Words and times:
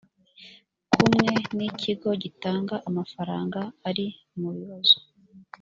kumwe 0.93 1.29
n’ 1.55 1.59
ikigo 1.69 2.09
gitanga 2.23 2.75
amafaranga 2.89 3.59
ari 3.89 4.05
mu 4.39 4.49
bibazo. 4.55 4.97